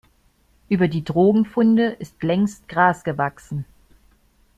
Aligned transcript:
Über 0.67 0.87
die 0.87 1.03
Drogenfunde 1.03 1.85
ist 1.99 2.23
längst 2.23 2.67
Gras 2.67 3.03
gewachsen. 3.03 3.65